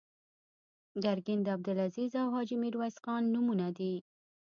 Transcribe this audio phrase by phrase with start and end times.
[1.03, 3.93] ګرګین د عبدالعزیز او حاجي میرویس خان نومونه دي.